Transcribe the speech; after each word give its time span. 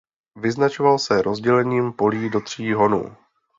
Vyznačoval 0.35 0.99
se 0.99 1.21
rozdělením 1.21 1.93
polí 1.93 2.29
do 2.29 2.41
tří 2.41 2.73
honů. 2.73 3.15